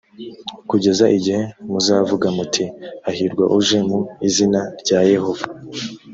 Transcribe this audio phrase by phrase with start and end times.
[0.69, 1.41] kugeza igihe
[1.71, 2.65] muzavuga muti
[3.05, 5.45] hahirwa uje mu izina rya yehova